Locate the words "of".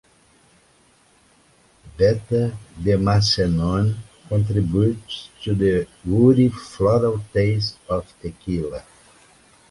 7.87-8.11